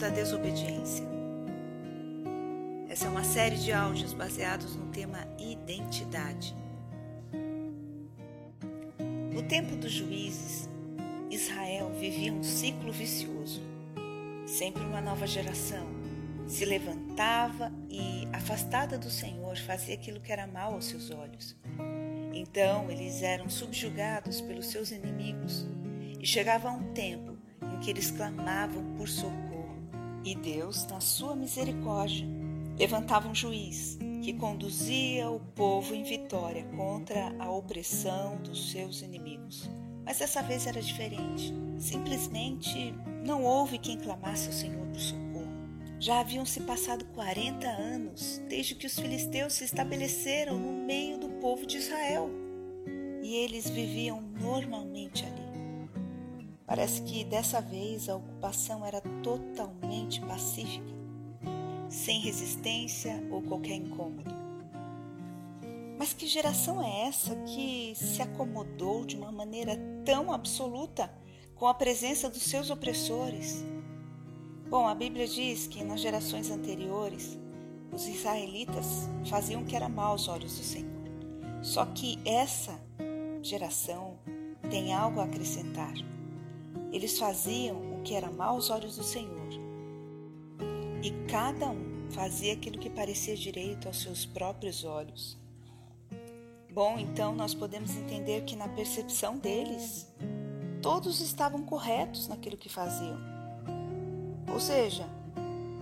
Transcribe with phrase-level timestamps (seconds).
[0.00, 1.04] da desobediência.
[2.88, 6.56] Essa é uma série de áudios baseados no tema identidade.
[9.30, 10.70] No tempo dos juízes,
[11.30, 13.60] Israel vivia um ciclo vicioso.
[14.46, 15.86] Sempre uma nova geração
[16.48, 21.54] se levantava e, afastada do Senhor, fazia aquilo que era mal aos seus olhos.
[22.32, 25.68] Então eles eram subjugados pelos seus inimigos
[26.18, 29.49] e chegava um tempo em que eles clamavam por socorro.
[30.24, 32.26] E Deus, na sua misericórdia,
[32.78, 39.68] levantava um juiz que conduzia o povo em vitória contra a opressão dos seus inimigos.
[40.04, 41.54] Mas dessa vez era diferente.
[41.78, 45.30] Simplesmente não houve quem clamasse ao Senhor por socorro.
[45.98, 51.28] Já haviam se passado 40 anos desde que os filisteus se estabeleceram no meio do
[51.40, 52.30] povo de Israel.
[53.22, 55.49] E eles viviam normalmente ali.
[56.70, 60.94] Parece que dessa vez a ocupação era totalmente pacífica,
[61.88, 64.32] sem resistência ou qualquer incômodo.
[65.98, 71.12] Mas que geração é essa que se acomodou de uma maneira tão absoluta
[71.56, 73.64] com a presença dos seus opressores?
[74.68, 77.36] Bom, a Bíblia diz que nas gerações anteriores
[77.92, 81.02] os israelitas faziam o que era mal aos olhos do Senhor.
[81.62, 82.80] Só que essa
[83.42, 84.20] geração
[84.70, 85.94] tem algo a acrescentar.
[86.92, 89.48] Eles faziam o que era mal aos olhos do Senhor.
[91.02, 95.38] E cada um fazia aquilo que parecia direito aos seus próprios olhos.
[96.72, 100.06] Bom, então nós podemos entender que na percepção deles,
[100.82, 103.18] todos estavam corretos naquilo que faziam.
[104.52, 105.08] Ou seja,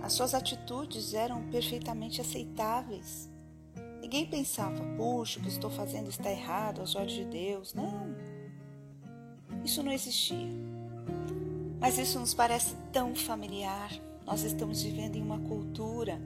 [0.01, 3.29] as suas atitudes eram perfeitamente aceitáveis.
[4.01, 7.73] Ninguém pensava, puxa, o que estou fazendo está errado aos olhos de Deus.
[7.73, 8.15] Não.
[9.63, 10.49] Isso não existia.
[11.79, 13.91] Mas isso nos parece tão familiar.
[14.25, 16.21] Nós estamos vivendo em uma cultura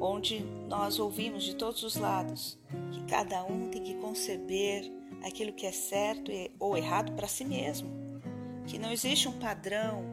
[0.00, 2.58] onde nós ouvimos de todos os lados
[2.92, 4.90] que cada um tem que conceber
[5.24, 7.88] aquilo que é certo ou errado para si mesmo,
[8.66, 10.04] que não existe um padrão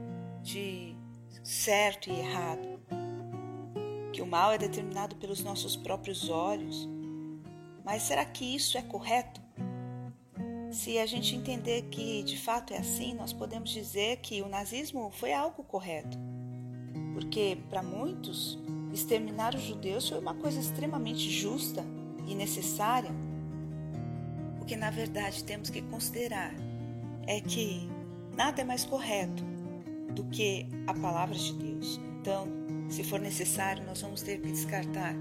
[0.42, 0.96] de
[1.44, 2.80] certo e errado,
[4.12, 6.88] que o mal é determinado pelos nossos próprios olhos.
[7.84, 9.43] Mas será que isso é correto?
[10.74, 15.12] Se a gente entender que de fato é assim, nós podemos dizer que o nazismo
[15.12, 16.18] foi algo correto.
[17.14, 18.58] Porque para muitos,
[18.92, 21.86] exterminar os judeus foi uma coisa extremamente justa
[22.28, 23.12] e necessária.
[24.60, 26.52] O que na verdade temos que considerar
[27.28, 27.88] é que
[28.36, 29.44] nada é mais correto
[30.16, 32.00] do que a palavra de Deus.
[32.20, 32.48] Então,
[32.90, 35.14] se for necessário, nós vamos ter que descartar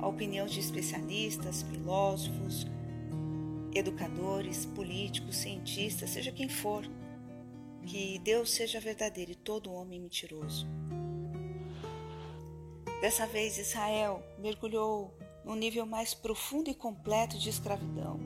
[0.00, 2.66] a opinião de especialistas, filósofos,
[3.78, 6.84] educadores, políticos, cientistas, seja quem for,
[7.84, 10.66] que Deus seja verdadeiro e todo homem mentiroso.
[13.00, 15.14] Dessa vez, Israel mergulhou
[15.44, 18.18] num nível mais profundo e completo de escravidão,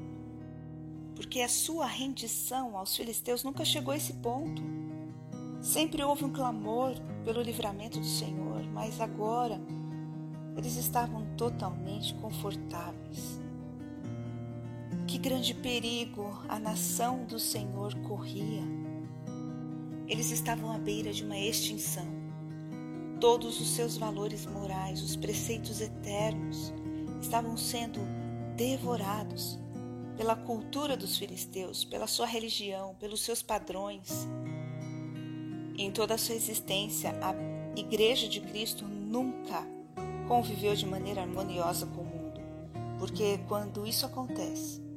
[1.16, 4.62] porque a sua rendição aos filisteus nunca chegou a esse ponto.
[5.60, 6.94] Sempre houve um clamor
[7.24, 9.60] pelo livramento do Senhor, mas agora
[10.56, 13.39] eles estavam totalmente confortáveis
[15.10, 18.62] que grande perigo a nação do Senhor corria.
[20.06, 22.06] Eles estavam à beira de uma extinção.
[23.20, 26.72] Todos os seus valores morais, os preceitos eternos,
[27.20, 27.98] estavam sendo
[28.54, 29.58] devorados
[30.16, 34.28] pela cultura dos filisteus, pela sua religião, pelos seus padrões.
[35.76, 37.34] em toda a sua existência, a
[37.76, 39.66] Igreja de Cristo nunca
[40.28, 42.40] conviveu de maneira harmoniosa com o mundo,
[42.98, 44.89] porque quando isso acontece,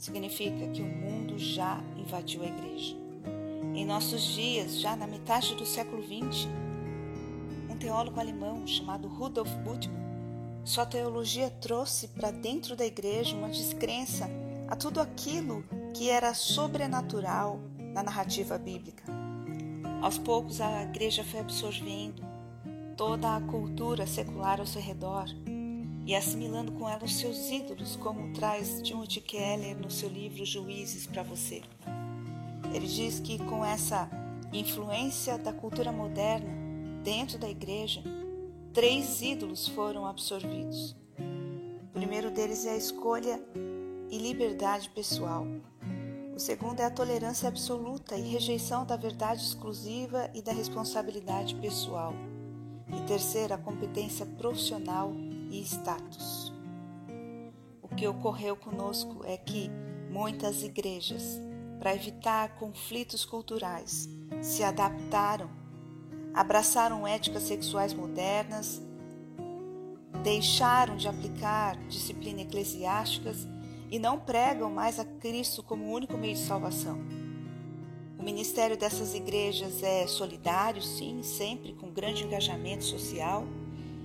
[0.00, 2.96] significa que o mundo já invadiu a igreja.
[3.74, 6.48] Em nossos dias, já na metade do século XX,
[7.68, 10.00] um teólogo alemão chamado Rudolf Bultmann,
[10.64, 14.28] sua teologia trouxe para dentro da igreja uma descrença
[14.68, 15.64] a tudo aquilo
[15.94, 19.04] que era sobrenatural na narrativa bíblica.
[20.00, 22.22] Aos poucos, a igreja foi absorvendo
[22.96, 25.26] toda a cultura secular ao seu redor
[26.10, 31.06] e assimilando com ela os seus ídolos, como traz Timothy Keller no seu livro Juízes
[31.06, 31.62] para você.
[32.74, 34.10] Ele diz que com essa
[34.52, 36.50] influência da cultura moderna
[37.04, 38.02] dentro da igreja,
[38.72, 40.96] três ídolos foram absorvidos.
[41.84, 43.40] O primeiro deles é a escolha
[44.10, 45.46] e liberdade pessoal.
[46.34, 52.12] O segundo é a tolerância absoluta e rejeição da verdade exclusiva e da responsabilidade pessoal.
[52.88, 55.12] E terceiro, a competência profissional
[55.50, 56.52] e status.
[57.82, 59.70] O que ocorreu conosco é que
[60.10, 61.40] muitas igrejas,
[61.78, 64.08] para evitar conflitos culturais,
[64.40, 65.50] se adaptaram,
[66.32, 68.80] abraçaram éticas sexuais modernas,
[70.22, 73.48] deixaram de aplicar disciplinas eclesiásticas
[73.90, 76.98] e não pregam mais a Cristo como único meio de salvação.
[78.18, 83.44] O ministério dessas igrejas é solidário, sim, sempre com grande engajamento social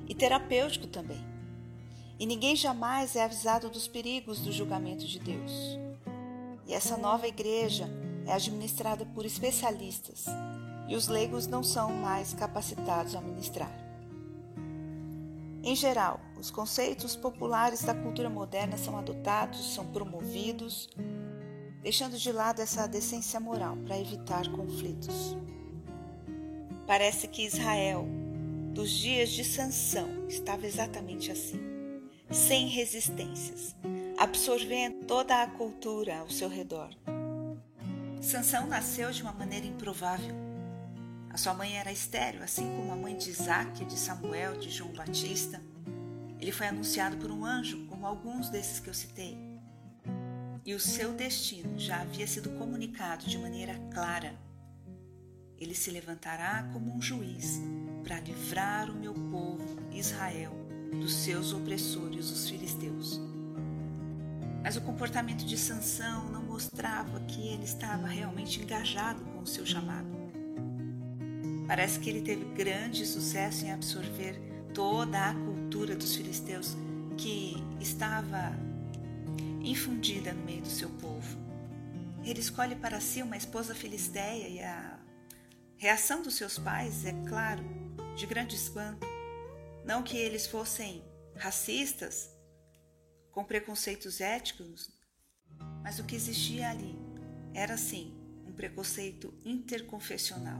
[0.07, 1.34] e terapêutico também.
[2.17, 5.51] E ninguém jamais é avisado dos perigos do julgamento de Deus.
[6.65, 7.89] E essa nova igreja
[8.25, 10.25] é administrada por especialistas
[10.87, 13.71] e os leigos não são mais capacitados a ministrar.
[15.63, 20.89] Em geral, os conceitos populares da cultura moderna são adotados, são promovidos,
[21.81, 25.35] deixando de lado essa decência moral para evitar conflitos.
[26.85, 28.07] Parece que Israel,
[28.73, 31.59] dos dias de Sansão, estava exatamente assim,
[32.31, 33.75] sem resistências,
[34.17, 36.89] absorvendo toda a cultura ao seu redor.
[38.21, 40.35] Sansão nasceu de uma maneira improvável.
[41.29, 44.91] A sua mãe era estéril, assim como a mãe de Isaac, de Samuel, de João
[44.93, 45.61] Batista.
[46.39, 49.37] Ele foi anunciado por um anjo, como alguns desses que eu citei.
[50.65, 54.35] E o seu destino já havia sido comunicado de maneira clara.
[55.57, 57.61] Ele se levantará como um juiz
[58.03, 63.19] para livrar o meu povo, Israel, dos seus opressores, os filisteus.
[64.63, 69.65] Mas o comportamento de Sansão não mostrava que ele estava realmente engajado com o seu
[69.65, 70.07] chamado.
[71.67, 74.39] Parece que ele teve grande sucesso em absorver
[74.73, 76.75] toda a cultura dos filisteus
[77.17, 78.53] que estava
[79.63, 81.37] infundida no meio do seu povo.
[82.23, 84.99] Ele escolhe para si uma esposa filisteia e a
[85.77, 87.63] reação dos seus pais é, claro,
[88.15, 89.14] de grande espanto.
[89.85, 91.03] Não que eles fossem
[91.35, 92.29] racistas,
[93.31, 94.89] com preconceitos éticos,
[95.83, 96.97] mas o que existia ali
[97.53, 98.13] era sim
[98.47, 100.59] um preconceito interconfessional.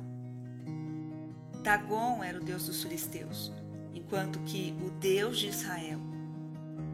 [1.64, 3.52] Dagon era o deus dos filisteus,
[3.96, 6.00] enquanto que o Deus de Israel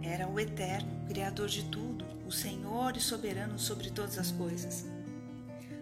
[0.01, 4.85] era o eterno, criador de tudo, o Senhor e soberano sobre todas as coisas.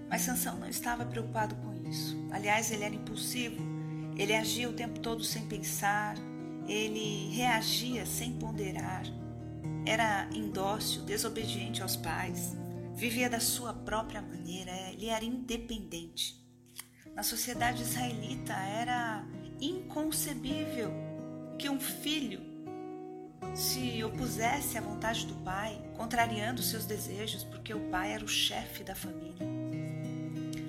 [0.09, 2.17] Mas Sansão não estava preocupado com isso.
[2.31, 3.61] Aliás, ele era impulsivo.
[4.17, 6.15] Ele agia o tempo todo sem pensar,
[6.69, 9.03] ele reagia sem ponderar,
[9.85, 12.55] era indócil, desobediente aos pais,
[12.93, 16.39] vivia da sua própria maneira, ele era independente.
[17.15, 19.25] Na sociedade israelita era
[19.59, 20.91] inconcebível
[21.57, 22.41] que um filho
[23.55, 28.83] se opusesse à vontade do pai, contrariando seus desejos, porque o pai era o chefe
[28.83, 29.47] da família.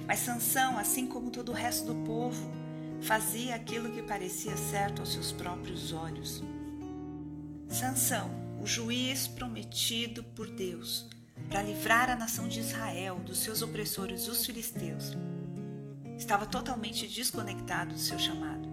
[0.07, 2.60] Mas Sansão, assim como todo o resto do povo,
[3.03, 6.43] fazia aquilo que parecia certo aos seus próprios olhos.
[7.69, 8.31] Sansão
[8.61, 11.09] o juiz prometido por Deus
[11.49, 15.17] para livrar a nação de Israel dos seus opressores, os filisteus,
[16.17, 18.69] estava totalmente desconectado do seu chamado.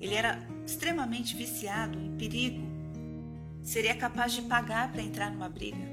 [0.00, 2.62] Ele era extremamente viciado em perigo.
[3.62, 5.92] Seria capaz de pagar para entrar numa briga.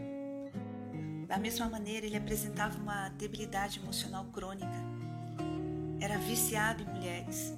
[1.27, 4.88] Da mesma maneira, ele apresentava uma debilidade emocional crônica.
[5.99, 7.53] Era viciado em mulheres.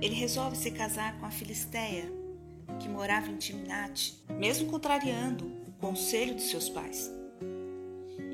[0.00, 2.10] Ele resolve se casar com a Filisteia,
[2.78, 7.10] que morava em Timnate, mesmo contrariando o conselho dos seus pais.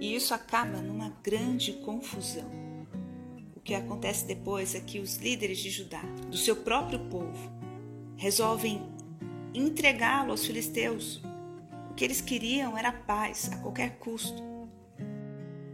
[0.00, 2.50] E isso acaba numa grande confusão.
[3.56, 7.50] O que acontece depois é que os líderes de Judá, do seu próprio povo,
[8.16, 8.80] resolvem
[9.54, 11.22] entregá-lo aos filisteus.
[11.90, 14.42] O que eles queriam era paz a qualquer custo.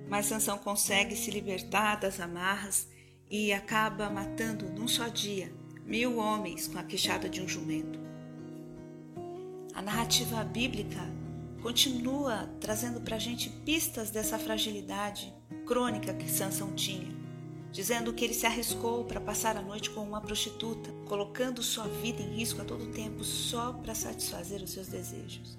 [0.09, 2.89] Mas Sansão consegue se libertar das amarras
[3.33, 5.51] e acaba matando num só dia
[5.87, 7.99] mil homens com a queixada de um jumento.
[9.75, 11.01] A narrativa bíblica
[11.63, 15.33] continua trazendo para a gente pistas dessa fragilidade
[15.67, 17.09] crônica que Sansão tinha,
[17.73, 22.21] dizendo que ele se arriscou para passar a noite com uma prostituta, colocando sua vida
[22.21, 25.57] em risco a todo tempo só para satisfazer os seus desejos.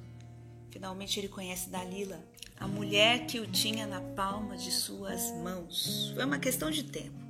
[0.70, 2.24] Finalmente ele conhece Dalila,
[2.60, 6.12] a mulher que o tinha na palma de suas mãos.
[6.14, 7.23] Foi uma questão de tempo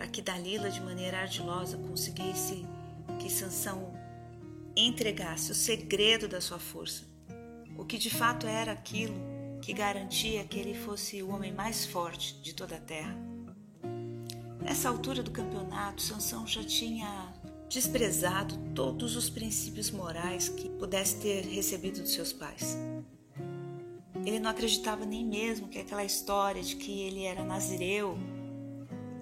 [0.00, 2.64] para que Dalila, de maneira ardilosa, conseguisse
[3.18, 3.92] que Sansão
[4.74, 7.04] entregasse o segredo da sua força,
[7.76, 9.14] o que de fato era aquilo
[9.60, 13.14] que garantia que ele fosse o homem mais forte de toda a terra.
[14.62, 17.34] Nessa altura do campeonato, Sansão já tinha
[17.68, 22.74] desprezado todos os princípios morais que pudesse ter recebido dos seus pais.
[24.24, 28.18] Ele não acreditava nem mesmo que aquela história de que ele era nazireu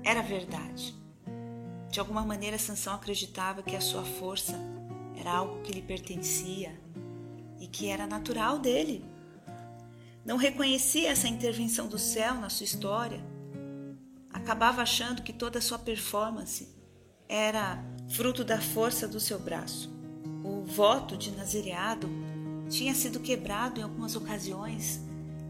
[0.09, 0.97] era verdade.
[1.91, 4.59] De alguma maneira, Sansão acreditava que a sua força
[5.15, 6.81] era algo que lhe pertencia
[7.61, 9.05] e que era natural dele.
[10.25, 13.23] Não reconhecia essa intervenção do céu na sua história.
[14.33, 16.75] Acabava achando que toda a sua performance
[17.29, 19.93] era fruto da força do seu braço.
[20.43, 22.09] O voto de nazireado
[22.71, 25.03] tinha sido quebrado em algumas ocasiões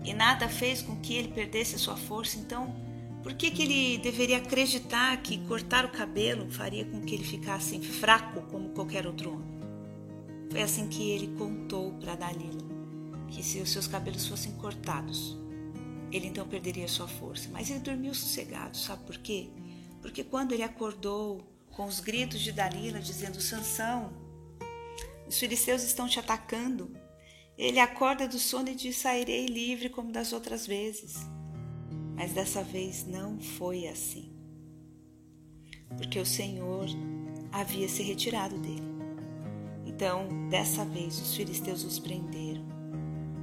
[0.04, 2.87] e nada fez com que ele perdesse a sua força, então
[3.28, 7.78] por que, que ele deveria acreditar que cortar o cabelo faria com que ele ficasse
[7.78, 9.60] fraco como qualquer outro homem?
[10.50, 12.66] Foi assim que ele contou para Dalila
[13.30, 15.36] que se os seus cabelos fossem cortados,
[16.10, 17.50] ele então perderia sua força.
[17.52, 19.50] Mas ele dormiu sossegado, sabe por quê?
[20.00, 24.10] Porque quando ele acordou com os gritos de Dalila dizendo: Sansão,
[25.28, 26.96] os filisteus estão te atacando.
[27.58, 31.18] Ele acorda do sono e diz: Sairei livre como das outras vezes.
[32.18, 34.32] Mas dessa vez não foi assim.
[35.96, 36.86] Porque o Senhor
[37.52, 38.88] havia se retirado dele.
[39.86, 42.64] Então, dessa vez, os filisteus os prenderam.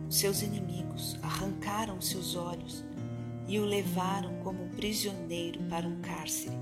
[0.10, 2.84] Seus inimigos arrancaram seus olhos
[3.48, 6.55] e o levaram como prisioneiro para um cárcere.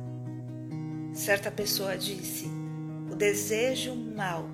[1.13, 2.47] Certa pessoa disse:
[3.11, 4.47] O desejo mau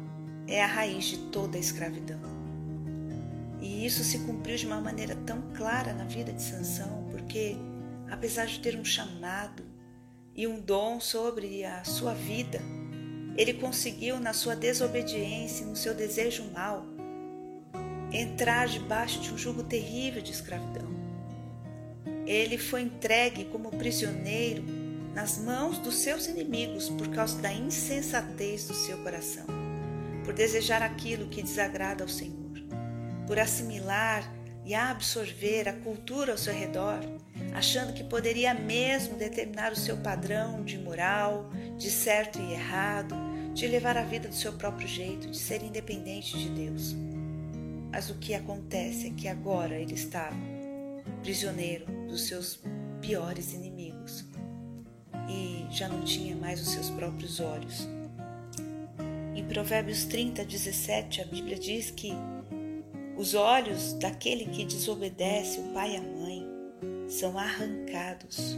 [0.47, 2.19] é a raiz de toda a escravidão.
[3.61, 7.55] E isso se cumpriu de uma maneira tão clara na vida de Sansão, porque
[8.09, 9.63] apesar de ter um chamado
[10.35, 12.59] e um dom sobre a sua vida,
[13.37, 16.83] ele conseguiu na sua desobediência, no seu desejo mau,
[18.11, 20.89] entrar debaixo de um jugo terrível de escravidão.
[22.25, 24.63] Ele foi entregue como prisioneiro
[25.13, 29.45] nas mãos dos seus inimigos por causa da insensatez do seu coração,
[30.25, 32.57] por desejar aquilo que desagrada ao Senhor,
[33.27, 34.27] por assimilar
[34.65, 36.99] e absorver a cultura ao seu redor,
[37.53, 43.15] achando que poderia mesmo determinar o seu padrão de moral, de certo e errado,
[43.53, 46.95] de levar a vida do seu próprio jeito, de ser independente de Deus.
[47.91, 50.35] Mas o que acontece é que agora ele estava
[51.21, 52.59] prisioneiro dos seus
[53.01, 54.25] piores inimigos
[55.27, 57.87] e já não tinha mais os seus próprios olhos.
[59.35, 62.11] Em Provérbios 30, 17, a Bíblia diz que
[63.17, 66.38] os olhos daquele que desobedece o pai e a mãe
[67.09, 68.57] são arrancados.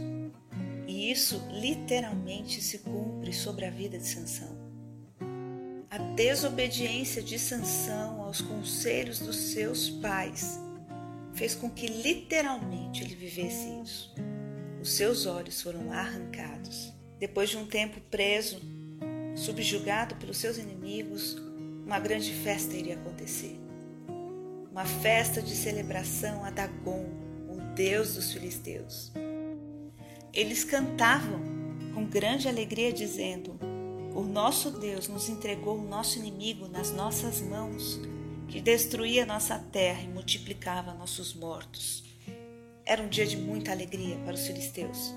[0.86, 4.60] E isso literalmente se cumpre sobre a vida de Sansão.
[5.90, 10.60] A desobediência de Sansão aos conselhos dos seus pais
[11.34, 14.14] fez com que literalmente ele vivesse isso
[14.82, 16.92] os seus olhos foram arrancados.
[17.20, 18.60] Depois de um tempo preso,
[19.36, 21.36] subjugado pelos seus inimigos,
[21.86, 23.60] uma grande festa iria acontecer.
[24.72, 27.06] Uma festa de celebração a Dagon,
[27.74, 29.12] deus dos filisteus.
[30.32, 31.40] Eles cantavam
[31.94, 33.58] com grande alegria, dizendo:
[34.14, 38.00] O nosso Deus nos entregou o nosso inimigo nas nossas mãos,
[38.48, 42.04] que destruía nossa terra e multiplicava nossos mortos.
[42.84, 45.14] Era um dia de muita alegria para os filisteus.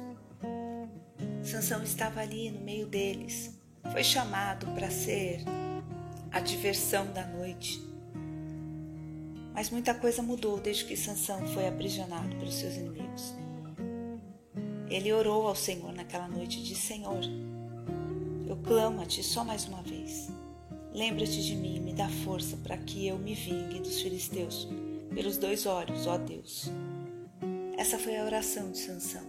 [1.43, 3.51] Sansão estava ali no meio deles.
[3.91, 5.41] Foi chamado para ser
[6.31, 7.94] a diversão da noite.
[9.55, 13.33] Mas muita coisa mudou desde que Sansão foi aprisionado pelos seus inimigos.
[14.89, 17.21] Ele orou ao Senhor naquela noite e disse: Senhor,
[18.45, 20.29] eu clamo a ti só mais uma vez.
[20.93, 24.67] Lembra-te de mim e me dá força para que eu me vingue dos filisteus
[25.13, 26.69] pelos dois olhos, ó Deus.
[27.77, 29.23] Essa foi a oração de Sansão.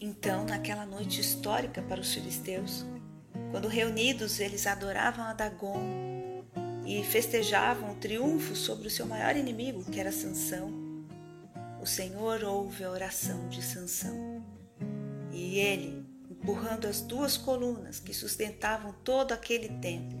[0.00, 2.84] Então, naquela noite histórica para os filisteus,
[3.52, 5.32] quando reunidos eles adoravam a
[6.86, 10.84] e festejavam o triunfo sobre o seu maior inimigo, que era Sansão,
[11.84, 14.42] o Senhor ouve a oração de Sansão.
[15.30, 20.18] E ele, empurrando as duas colunas que sustentavam todo aquele templo,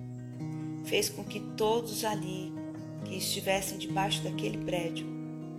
[0.84, 2.52] fez com que todos ali
[3.06, 5.06] que estivessem debaixo daquele prédio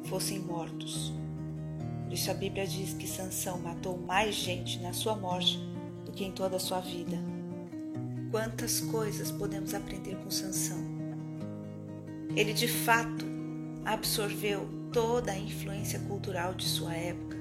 [0.04, 1.12] fossem mortos.
[2.04, 5.58] Por isso a Bíblia diz que Sansão matou mais gente na sua morte
[6.06, 7.18] do que em toda a sua vida.
[8.30, 10.95] Quantas coisas podemos aprender com Sansão?
[12.36, 13.26] Ele de fato
[13.86, 17.38] absorveu toda a influência cultural de sua época.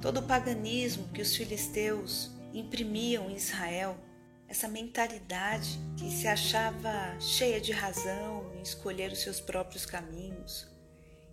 [0.00, 3.96] Todo o paganismo que os filisteus imprimiam em Israel,
[4.48, 10.68] essa mentalidade que se achava cheia de razão em escolher os seus próprios caminhos,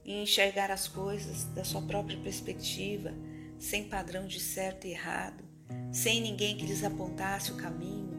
[0.05, 3.13] e enxergar as coisas da sua própria perspectiva,
[3.57, 5.43] sem padrão de certo e errado,
[5.91, 8.09] sem ninguém que lhes apontasse o caminho,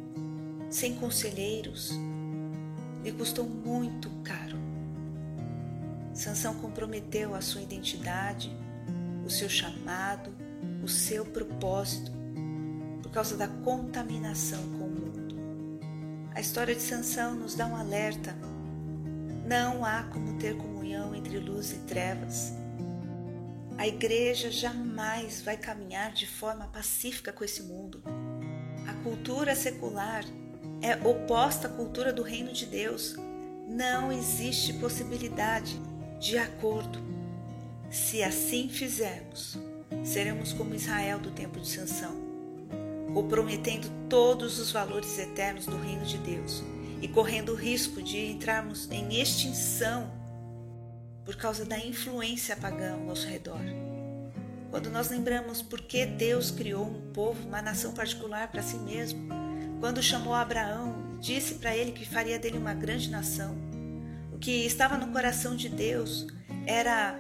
[0.71, 1.93] sem conselheiros,
[3.03, 4.59] lhe custou muito caro.
[6.13, 8.55] Sansão comprometeu a sua identidade,
[9.25, 10.33] o seu chamado,
[10.83, 12.13] o seu propósito,
[13.03, 15.37] por causa da contaminação com o mundo.
[16.35, 18.35] A história de Sansão nos dá um alerta
[19.51, 22.53] não há como ter comunhão entre luz e trevas.
[23.77, 28.01] A igreja jamais vai caminhar de forma pacífica com esse mundo.
[28.87, 30.25] A cultura secular
[30.83, 33.17] é oposta à cultura do reino de Deus.
[33.69, 35.81] Não existe possibilidade
[36.19, 37.01] de acordo.
[37.91, 39.57] Se assim fizermos,
[40.05, 42.15] seremos como Israel do tempo de Sansão,
[43.13, 46.63] comprometendo todos os valores eternos do reino de Deus
[47.03, 50.11] e correndo o risco de entrarmos em extinção
[51.25, 53.61] por causa da influência pagã ao nosso redor.
[54.71, 59.40] Quando nós lembramos por que Deus criou um povo, uma nação particular para si mesmo,
[59.81, 63.57] quando chamou Abraão, disse para ele que faria dele uma grande nação.
[64.31, 66.27] O que estava no coração de Deus
[66.67, 67.19] era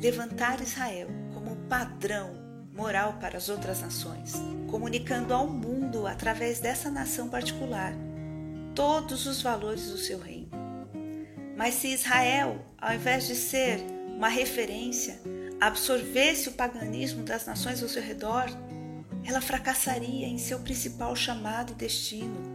[0.00, 2.44] levantar Israel como padrão
[2.74, 4.34] moral para as outras nações,
[4.68, 7.94] comunicando ao mundo através dessa nação particular
[8.74, 10.50] todos os valores do seu reino.
[11.56, 13.80] Mas se Israel, ao invés de ser
[14.16, 15.20] uma referência,
[15.60, 18.46] absorvesse o paganismo das nações ao seu redor,
[19.24, 22.54] ela fracassaria em seu principal chamado e destino.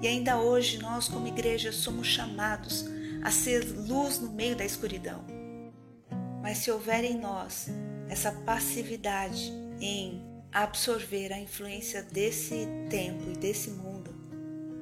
[0.00, 2.84] E ainda hoje nós, como igreja, somos chamados
[3.22, 5.24] a ser luz no meio da escuridão.
[6.42, 7.68] Mas se houver em nós
[8.08, 14.14] essa passividade em absorver a influência desse tempo e desse mundo,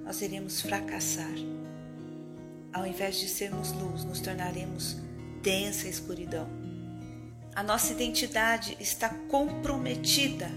[0.04, 1.32] nós iremos fracassar.
[2.72, 4.96] Ao invés de sermos luz, nos tornaremos
[5.40, 6.48] densa escuridão.
[7.54, 10.50] A nossa identidade está comprometida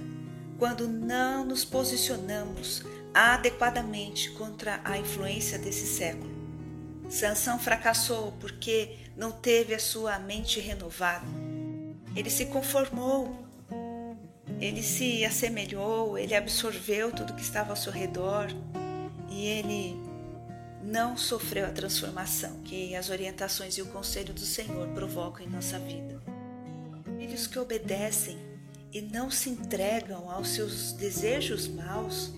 [0.58, 6.34] quando não nos posicionamos adequadamente contra a influência desse século.
[7.10, 11.26] Sansão fracassou porque não teve a sua mente renovada.
[12.16, 13.46] Ele se conformou,
[14.60, 18.48] ele se assemelhou, ele absorveu tudo que estava ao seu redor
[19.30, 19.98] e ele
[20.82, 25.80] não sofreu a transformação que as orientações e o conselho do Senhor provocam em nossa
[25.80, 26.22] vida.
[27.18, 28.38] Filhos que obedecem
[28.96, 32.32] e não se entregam aos seus desejos maus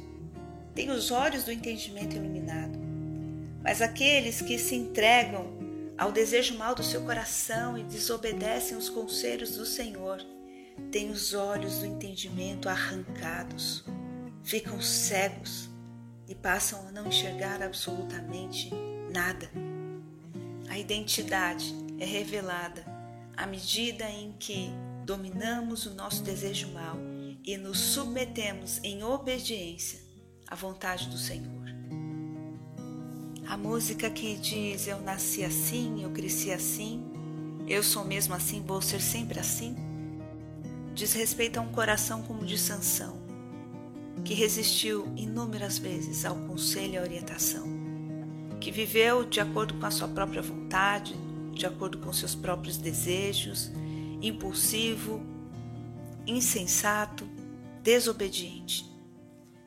[0.74, 2.80] têm os olhos do entendimento iluminado.
[3.62, 5.56] Mas aqueles que se entregam
[5.96, 10.20] ao desejo mal do seu coração e desobedecem os conselhos do Senhor
[10.90, 13.86] têm os olhos do entendimento arrancados,
[14.44, 15.70] ficam cegos
[16.28, 18.72] e passam a não enxergar absolutamente
[19.14, 19.48] nada.
[20.68, 22.84] A identidade é revelada
[23.36, 24.72] à medida em que
[25.08, 26.98] dominamos o nosso desejo mal
[27.42, 30.02] e nos submetemos em obediência
[30.46, 31.66] à vontade do Senhor.
[33.48, 37.06] A música que diz eu nasci assim, eu cresci assim,
[37.70, 39.78] eu sou mesmo assim, vou ser sempre assim,
[40.94, 43.18] diz respeito a um coração como de Sansão,
[44.26, 47.66] que resistiu inúmeras vezes ao conselho e à orientação,
[48.60, 51.16] que viveu de acordo com a sua própria vontade,
[51.54, 53.72] de acordo com seus próprios desejos,
[54.22, 55.22] impulsivo,
[56.26, 57.26] insensato,
[57.82, 58.86] desobediente.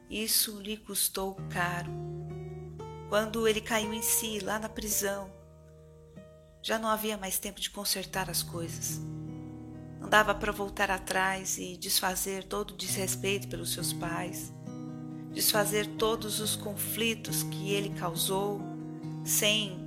[0.08, 1.90] Isso lhe custou caro.
[3.08, 5.30] Quando ele caiu em si lá na prisão,
[6.62, 9.00] já não havia mais tempo de consertar as coisas.
[10.00, 14.52] Não dava para voltar atrás e desfazer todo o desrespeito pelos seus pais,
[15.32, 18.60] desfazer todos os conflitos que ele causou,
[19.24, 19.78] sem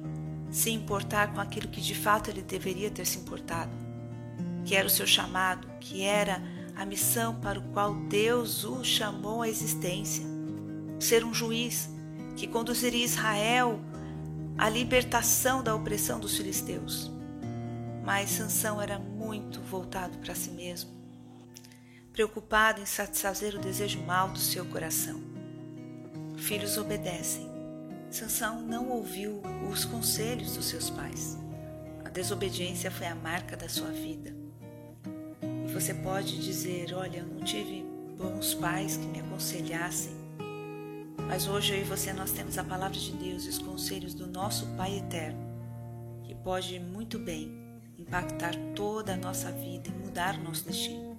[0.49, 3.71] se importar com aquilo que de fato ele deveria ter se importado,
[4.65, 6.41] que era o seu chamado, que era
[6.75, 10.25] a missão para o qual Deus o chamou à existência,
[10.99, 11.89] ser um juiz
[12.35, 13.79] que conduziria Israel
[14.57, 17.11] à libertação da opressão dos filisteus.
[18.03, 20.91] Mas Sansão era muito voltado para si mesmo,
[22.11, 25.21] preocupado em satisfazer o desejo mal do seu coração.
[26.37, 27.49] Filhos obedecem.
[28.09, 31.37] Sansão não ouviu os conselhos dos seus pais.
[32.03, 34.42] A desobediência foi a marca da sua vida.
[35.73, 37.83] Você pode dizer: Olha, eu não tive
[38.15, 40.13] bons pais que me aconselhassem.
[41.27, 44.27] Mas hoje eu e você nós temos a palavra de Deus e os conselhos do
[44.27, 45.39] nosso Pai eterno,
[46.23, 47.51] que pode muito bem
[47.97, 51.17] impactar toda a nossa vida e mudar nosso destino.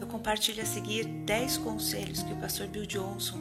[0.00, 3.40] Eu compartilho a seguir 10 conselhos que o pastor Bill Johnson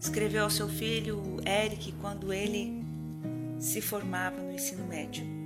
[0.00, 2.84] escreveu ao seu filho Eric quando ele
[3.58, 5.43] se formava no ensino médio.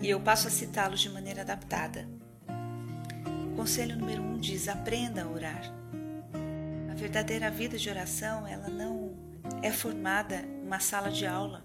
[0.00, 2.08] E eu passo a citá-los de maneira adaptada.
[3.52, 5.74] O conselho número 1 um diz: aprenda a orar.
[6.90, 9.16] A verdadeira vida de oração, ela não
[9.60, 11.64] é formada numa sala de aula,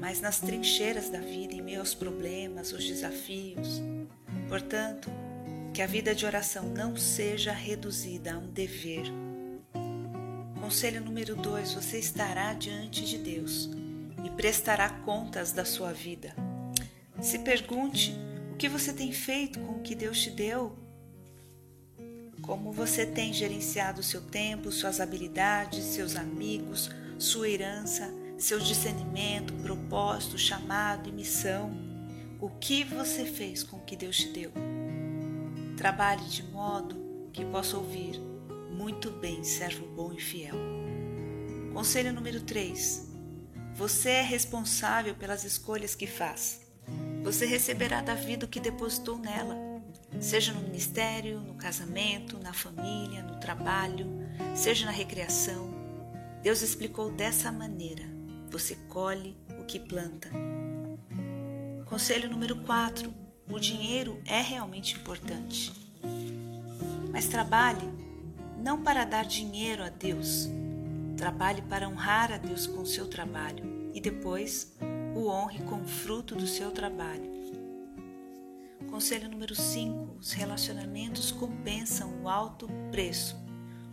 [0.00, 3.82] mas nas trincheiras da vida, em meio aos problemas, os desafios.
[4.48, 5.10] Portanto,
[5.74, 9.06] que a vida de oração não seja reduzida a um dever.
[10.60, 13.68] Conselho número 2: você estará diante de Deus
[14.24, 16.32] e prestará contas da sua vida.
[17.22, 18.18] Se pergunte
[18.52, 20.76] O que você tem feito com o que Deus te deu?
[22.42, 30.36] Como você tem gerenciado seu tempo, suas habilidades, seus amigos, sua herança, seu discernimento, propósito,
[30.36, 31.72] chamado e missão?
[32.40, 34.50] O que você fez com o que Deus te deu?
[35.76, 38.20] Trabalhe de modo que possa ouvir
[38.70, 40.56] muito bem, servo bom e fiel.
[41.72, 43.08] Conselho número 3.
[43.76, 46.61] Você é responsável pelas escolhas que faz.
[47.22, 49.56] Você receberá da vida o que depositou nela,
[50.20, 54.06] seja no ministério, no casamento, na família, no trabalho,
[54.54, 55.70] seja na recreação.
[56.42, 58.04] Deus explicou dessa maneira:
[58.50, 60.28] você colhe o que planta.
[61.86, 63.12] Conselho número 4.
[63.48, 65.72] O dinheiro é realmente importante.
[67.10, 67.88] Mas trabalhe
[68.58, 70.48] não para dar dinheiro a Deus.
[71.16, 74.74] Trabalhe para honrar a Deus com o seu trabalho e depois
[75.14, 77.30] o honre com o fruto do seu trabalho.
[78.90, 83.36] Conselho número 5: os relacionamentos compensam o alto preço.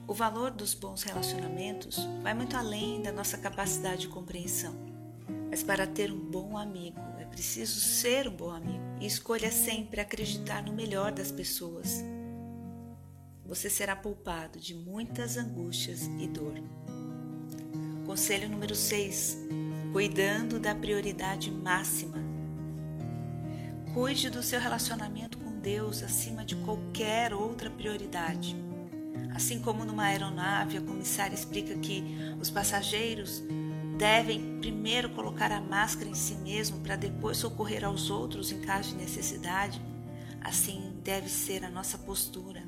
[0.08, 4.74] O valor dos bons relacionamentos vai muito além da nossa capacidade de compreensão.
[5.50, 10.02] Mas para ter um bom amigo, é preciso ser um bom amigo e escolha sempre
[10.02, 12.04] acreditar no melhor das pessoas.
[13.46, 16.54] Você será poupado de muitas angústias e dor.
[18.06, 19.38] Conselho número 6:
[19.92, 22.18] cuidando da prioridade máxima.
[23.94, 28.56] Cuide do seu relacionamento com Deus acima de qualquer outra prioridade.
[29.34, 32.04] Assim como numa aeronave, a comissária explica que
[32.40, 33.44] os passageiros
[33.98, 38.90] devem primeiro colocar a máscara em si mesmo para depois socorrer aos outros em caso
[38.90, 39.82] de necessidade,
[40.40, 42.64] assim deve ser a nossa postura.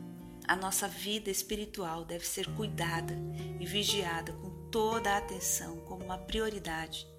[0.47, 3.15] A nossa vida espiritual deve ser cuidada
[3.59, 7.10] e vigiada com toda a atenção como uma prioridade.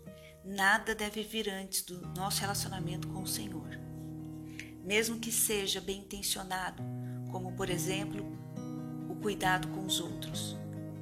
[0.44, 3.78] Nada deve vir antes do nosso relacionamento com o Senhor.
[4.84, 6.82] Mesmo que seja bem intencionado,
[7.30, 8.26] como por exemplo,
[9.08, 10.56] o cuidado com os outros.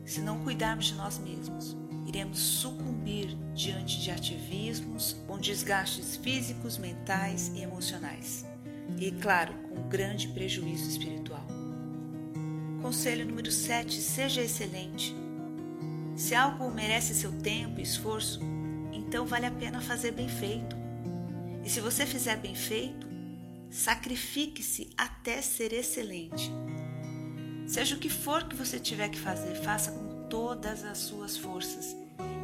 [0.04, 1.74] Se não cuidarmos de nós mesmos,
[2.06, 8.44] iremos sucumbir diante de ativismos com desgastes físicos, mentais e emocionais.
[8.98, 11.46] E, claro, com grande prejuízo espiritual.
[12.82, 15.16] Conselho número 7: seja excelente.
[16.14, 18.40] Se algo merece seu tempo e esforço,
[19.10, 20.76] então vale a pena fazer bem feito.
[21.64, 23.08] E se você fizer bem feito,
[23.68, 26.48] sacrifique-se até ser excelente.
[27.66, 31.96] Seja o que for que você tiver que fazer, faça com todas as suas forças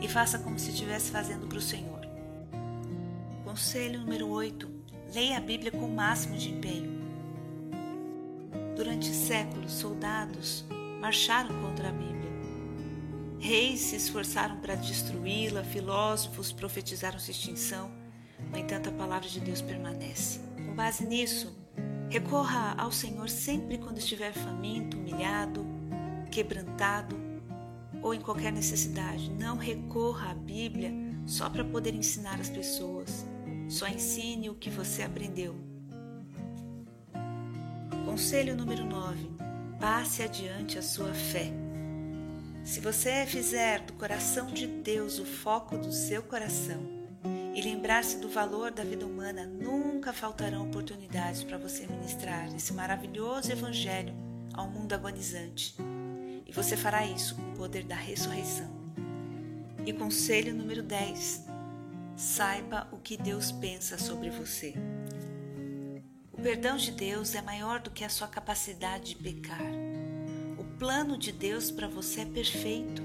[0.02, 2.00] e faça como se estivesse fazendo para o Senhor.
[3.44, 4.68] Conselho número 8:
[5.14, 7.00] leia a Bíblia com o máximo de empenho.
[8.74, 10.64] Durante séculos, soldados
[11.00, 12.15] marcharam contra a Bíblia
[13.38, 17.90] Reis se esforçaram para destruí-la, filósofos profetizaram sua extinção.
[18.51, 20.40] No entanto, a palavra de Deus permanece.
[20.57, 21.57] Com base nisso,
[22.09, 25.66] recorra ao Senhor sempre quando estiver faminto, humilhado,
[26.31, 27.16] quebrantado
[28.03, 29.31] ou em qualquer necessidade.
[29.31, 30.92] Não recorra à Bíblia
[31.27, 33.27] só para poder ensinar as pessoas.
[33.68, 35.57] Só ensine o que você aprendeu.
[38.05, 39.31] Conselho número 9:
[39.81, 41.65] passe adiante a sua fé.
[42.66, 46.83] Se você fizer do coração de Deus o foco do seu coração
[47.55, 53.52] e lembrar-se do valor da vida humana, nunca faltarão oportunidades para você ministrar esse maravilhoso
[53.52, 54.12] evangelho
[54.52, 55.76] ao mundo agonizante.
[56.44, 58.68] E você fará isso com o poder da ressurreição.
[59.87, 61.46] E conselho número 10:
[62.16, 64.74] saiba o que Deus pensa sobre você.
[66.33, 69.86] O perdão de Deus é maior do que a sua capacidade de pecar
[70.79, 73.03] plano de Deus para você é perfeito.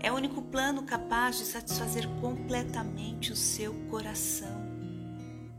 [0.00, 4.64] É o único plano capaz de satisfazer completamente o seu coração.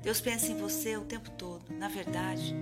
[0.02, 1.64] Deus pensa em você o tempo todo.
[1.78, 2.56] Na verdade,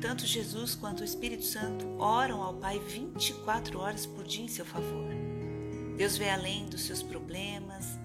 [0.00, 4.64] tanto Jesus quanto o Espírito Santo oram ao Pai 24 horas por dia em seu
[4.64, 5.08] favor.
[5.96, 7.98] Deus vê além dos seus problemas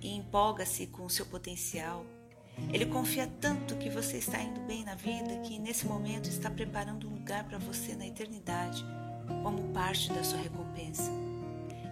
[0.00, 2.04] e empolga-se com o seu potencial.
[2.72, 7.08] Ele confia tanto que você está indo bem na vida que nesse momento está preparando
[7.08, 8.84] um lugar para você na eternidade
[9.42, 11.10] como parte da sua recompensa.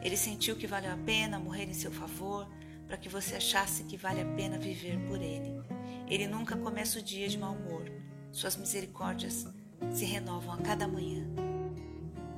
[0.02, 2.48] Ele sentiu que valeu a pena morrer em seu favor
[2.86, 5.62] para que você achasse que vale a pena viver por ele.
[6.08, 7.90] Ele nunca começa o dia de mau humor.
[8.32, 9.46] Suas misericórdias
[9.92, 11.26] se renovam a cada manhã.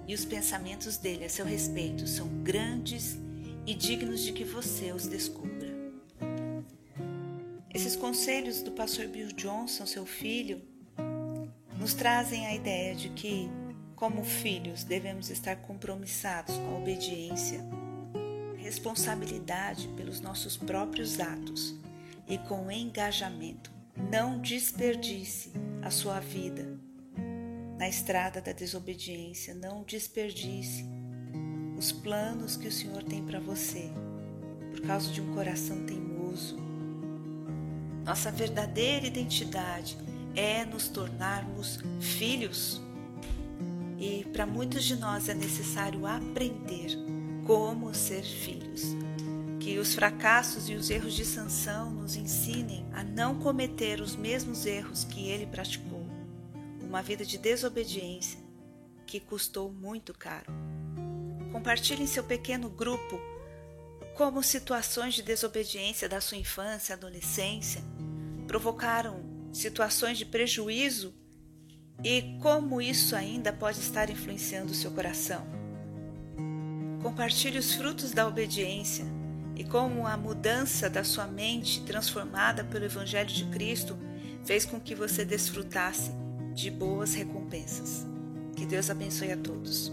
[0.07, 3.19] E os pensamentos dele a seu respeito são grandes
[3.67, 5.75] e dignos de que você os descubra.
[7.73, 10.63] Esses conselhos do pastor Bill Johnson, seu filho,
[11.79, 13.51] nos trazem a ideia de que
[13.97, 17.65] como filhos, devemos estar compromissados com a obediência,
[18.57, 21.75] responsabilidade pelos nossos próprios atos
[22.27, 23.71] e com engajamento.
[24.11, 25.53] Não desperdice
[25.83, 26.79] a sua vida
[27.79, 29.55] na estrada da desobediência.
[29.55, 30.85] Não desperdice
[31.77, 33.91] os planos que o Senhor tem para você
[34.71, 36.57] por causa de um coração teimoso.
[38.05, 39.97] Nossa verdadeira identidade
[40.35, 42.81] é nos tornarmos filhos.
[44.05, 46.91] E para muitos de nós é necessário aprender
[47.47, 48.83] como ser filhos.
[49.59, 54.67] Que os fracassos e os erros de Sansão nos ensinem a não cometer os mesmos
[54.67, 56.07] erros que ele praticou.
[56.83, 58.39] Uma vida de desobediência
[59.07, 60.53] que custou muito caro.
[61.51, 63.19] Compartilhe em seu pequeno grupo
[64.19, 67.83] como situações de desobediência da sua infância, adolescência,
[68.47, 71.15] provocaram situações de prejuízo
[72.03, 75.47] e como isso ainda pode estar influenciando o seu coração.
[77.03, 79.05] Compartilhe os frutos da obediência
[79.57, 83.97] e como a mudança da sua mente transformada pelo Evangelho de Cristo
[84.45, 86.11] fez com que você desfrutasse
[86.55, 88.07] de boas recompensas.
[88.57, 89.93] Que Deus abençoe a todos.